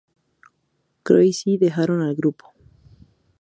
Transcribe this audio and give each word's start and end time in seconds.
Crazy 1.03 1.57
dejaron 1.59 2.01
el 2.01 2.15
grupo. 2.15 2.51